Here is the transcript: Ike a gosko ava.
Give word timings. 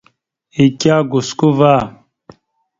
Ike 0.65 0.89
a 0.97 0.99
gosko 1.09 1.47
ava. 1.51 1.73